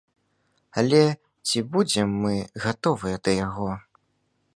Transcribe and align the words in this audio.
Але 0.81 1.01
ці 1.47 1.59
будзем 1.75 2.09
мы 2.23 2.33
гатовыя 2.65 3.17
да 3.29 3.37
яго? 3.47 3.69